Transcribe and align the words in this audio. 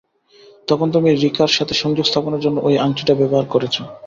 তখন, 0.67 0.87
তুমি 0.91 1.09
রিকার 1.15 1.49
সাথে 1.49 1.73
সংযোগ 1.73 2.05
স্থাপনের 2.07 2.43
জন্য 2.45 2.57
ওই 2.59 2.75
আংটিটা 2.77 3.13
ব্যবহার 3.15 3.45
করেছো। 3.45 3.81